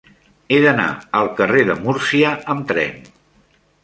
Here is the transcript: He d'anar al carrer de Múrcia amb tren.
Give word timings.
He 0.53 0.57
d'anar 0.61 0.87
al 1.19 1.29
carrer 1.39 1.65
de 1.67 1.75
Múrcia 1.83 2.31
amb 2.55 2.65
tren. 2.73 2.97